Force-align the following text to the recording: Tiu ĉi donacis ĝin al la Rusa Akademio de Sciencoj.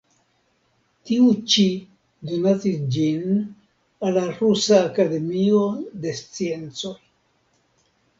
Tiu 1.09 1.25
ĉi 1.55 1.65
donacis 2.29 2.79
ĝin 2.95 3.35
al 4.07 4.17
la 4.19 4.23
Rusa 4.39 4.79
Akademio 4.87 5.61
de 6.07 6.15
Sciencoj. 6.21 6.95